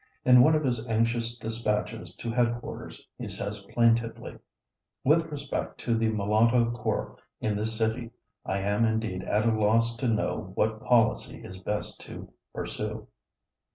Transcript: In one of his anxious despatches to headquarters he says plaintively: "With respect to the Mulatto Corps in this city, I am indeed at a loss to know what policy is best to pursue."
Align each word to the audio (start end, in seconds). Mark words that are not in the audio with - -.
In 0.25 0.41
one 0.41 0.55
of 0.55 0.63
his 0.63 0.87
anxious 0.87 1.37
despatches 1.37 2.15
to 2.15 2.31
headquarters 2.31 3.07
he 3.19 3.27
says 3.27 3.67
plaintively: 3.71 4.39
"With 5.03 5.27
respect 5.31 5.77
to 5.81 5.95
the 5.95 6.09
Mulatto 6.09 6.71
Corps 6.71 7.17
in 7.39 7.55
this 7.55 7.77
city, 7.77 8.09
I 8.43 8.61
am 8.61 8.83
indeed 8.83 9.21
at 9.21 9.45
a 9.45 9.51
loss 9.51 9.95
to 9.97 10.07
know 10.07 10.53
what 10.55 10.83
policy 10.83 11.43
is 11.45 11.59
best 11.59 12.01
to 12.07 12.33
pursue." 12.51 13.09